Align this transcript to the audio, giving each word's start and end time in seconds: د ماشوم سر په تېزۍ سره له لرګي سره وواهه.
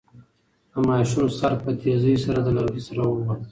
د 0.71 0.73
ماشوم 0.89 1.25
سر 1.39 1.53
په 1.63 1.71
تېزۍ 1.81 2.15
سره 2.25 2.39
له 2.45 2.51
لرګي 2.57 2.81
سره 2.89 3.01
وواهه. 3.05 3.35